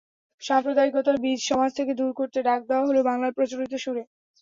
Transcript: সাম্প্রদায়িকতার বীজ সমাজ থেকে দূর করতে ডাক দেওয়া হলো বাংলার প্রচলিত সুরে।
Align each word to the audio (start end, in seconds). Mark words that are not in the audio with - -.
সাম্প্রদায়িকতার 0.41 1.17
বীজ 1.23 1.39
সমাজ 1.49 1.71
থেকে 1.77 1.91
দূর 1.99 2.11
করতে 2.19 2.39
ডাক 2.47 2.61
দেওয়া 2.69 2.87
হলো 2.89 3.01
বাংলার 3.09 3.35
প্রচলিত 3.37 3.73
সুরে। 3.83 4.03